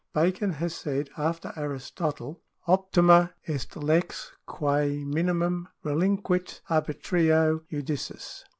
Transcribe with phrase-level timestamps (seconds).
[0.15, 2.33] Bacon has said, after Aristotle:
[2.67, 8.43] ^ Optima est lex quae minimum relinquit arbitrio judicis.